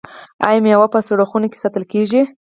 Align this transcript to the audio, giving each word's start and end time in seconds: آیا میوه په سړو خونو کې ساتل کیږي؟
آیا 0.47 0.59
میوه 0.65 0.87
په 0.93 0.99
سړو 1.07 1.23
خونو 1.29 1.47
کې 1.51 1.61
ساتل 1.63 1.83
کیږي؟ 1.93 2.21